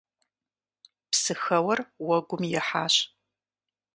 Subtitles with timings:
[1.11, 2.95] Псыхэуэр уэгум ихьащ.